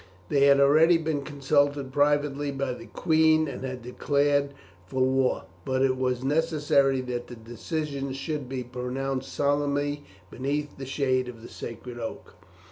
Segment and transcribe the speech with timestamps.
[0.29, 4.55] They had already been consulted privately by the queen and had declared
[4.87, 10.87] for war; but it was necessary that the decision should be pronounced solemnly beneath the
[10.87, 12.33] shade of the sacred oak.